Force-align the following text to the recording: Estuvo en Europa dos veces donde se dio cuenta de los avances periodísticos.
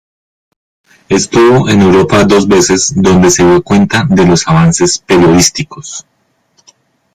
Estuvo 1.09 1.69
en 1.69 1.79
Europa 1.83 2.23
dos 2.23 2.47
veces 2.47 2.91
donde 2.95 3.29
se 3.29 3.43
dio 3.43 3.61
cuenta 3.61 4.03
de 4.09 4.25
los 4.25 4.47
avances 4.47 4.97
periodísticos. 4.97 6.07